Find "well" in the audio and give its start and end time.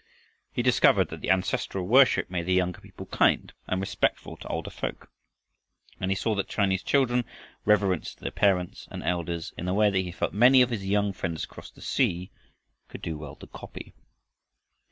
13.15-13.35